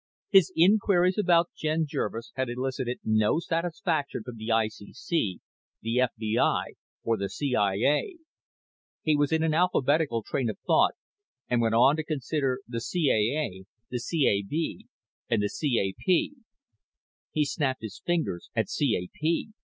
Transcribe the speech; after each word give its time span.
His 0.31 0.51
inquiries 0.55 1.19
about 1.19 1.51
Jen 1.55 1.85
Jervis 1.87 2.31
had 2.33 2.49
elicited 2.49 2.99
no 3.03 3.37
satisfaction 3.39 4.23
from 4.23 4.37
the 4.37 4.47
ICC, 4.47 5.41
the 5.83 5.97
FBI, 6.19 6.63
or 7.03 7.17
the 7.17 7.29
CIA. 7.29 8.15
He 9.03 9.15
was 9.15 9.31
in 9.31 9.43
an 9.43 9.53
alphabetical 9.53 10.23
train 10.23 10.49
of 10.49 10.57
thought 10.65 10.95
and 11.47 11.61
went 11.61 11.75
on 11.75 11.97
to 11.97 12.03
consider 12.03 12.61
the 12.67 12.79
CAA, 12.79 13.65
the 13.91 13.99
CAB 13.99 14.87
and 15.29 15.43
the 15.43 15.49
CAP. 15.49 16.43
He 17.29 17.45
snapped 17.45 17.83
his 17.83 18.01
fingers 18.03 18.49
at 18.55 18.69
CAP. 18.75 19.53